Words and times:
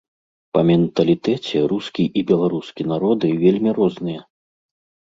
Па 0.55 0.61
менталітэце 0.69 1.57
рускі 1.75 2.09
і 2.09 2.25
беларускі 2.33 2.81
народы 2.95 3.27
вельмі 3.47 3.79
розныя. 3.81 4.21